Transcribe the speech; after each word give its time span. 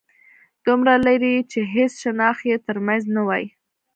دومره 0.65 0.93
لرې 1.05 1.35
چې 1.51 1.59
هيڅ 1.73 1.91
شناخت 2.03 2.43
يې 2.49 2.57
تر 2.67 2.77
منځ 2.85 3.03
نه 3.15 3.21
وای 3.27 3.45